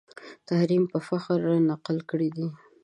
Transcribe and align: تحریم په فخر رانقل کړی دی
تحریم 0.47 0.83
په 0.93 0.97
فخر 1.07 1.37
رانقل 1.47 1.97
کړی 2.09 2.29
دی 2.37 2.47